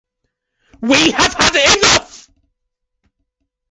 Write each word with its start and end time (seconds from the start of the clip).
We 0.81 1.11
Have 1.11 1.35
Had 1.35 1.77
Enough! 1.77 2.27